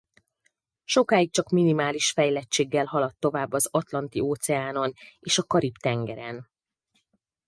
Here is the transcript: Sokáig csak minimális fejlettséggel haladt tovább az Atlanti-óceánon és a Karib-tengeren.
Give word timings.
Sokáig 0.83 1.31
csak 1.31 1.49
minimális 1.49 2.11
fejlettséggel 2.11 2.85
haladt 2.85 3.19
tovább 3.19 3.51
az 3.51 3.67
Atlanti-óceánon 3.71 4.93
és 5.19 5.37
a 5.37 5.43
Karib-tengeren. 5.43 6.49